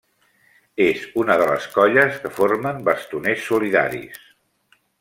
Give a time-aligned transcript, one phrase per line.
[0.85, 4.21] És una de les colles que formen Bastoners Solidaris.